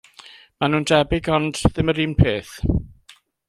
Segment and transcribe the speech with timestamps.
[0.61, 2.57] Maen nhw'n debyg ond ddim yr un peth.